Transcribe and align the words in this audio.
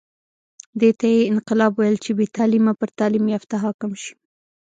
دې 0.79 0.91
ته 0.99 1.05
یې 1.15 1.27
انقلاب 1.31 1.71
ویل 1.75 1.97
چې 2.03 2.11
بې 2.17 2.25
تعلیمه 2.37 2.73
پر 2.79 2.89
تعلیم 2.99 3.25
یافته 3.33 3.55
حاکم 3.63 3.91
شي. 4.01 4.13